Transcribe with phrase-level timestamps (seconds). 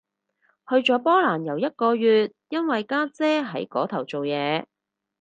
[0.67, 4.65] 去咗波蘭遊一個月，因為家姐喺嗰頭做嘢